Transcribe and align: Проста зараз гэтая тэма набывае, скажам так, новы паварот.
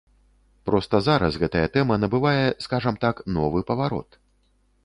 Проста 0.69 1.01
зараз 1.07 1.37
гэтая 1.43 1.61
тэма 1.77 1.97
набывае, 2.03 2.47
скажам 2.67 2.95
так, 3.07 3.15
новы 3.37 3.59
паварот. 3.73 4.09